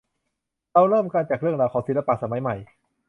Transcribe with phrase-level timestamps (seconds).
[0.73, 2.55] เราเริ่มกันจากเรื่องราวของศิลปะสมัยใหม่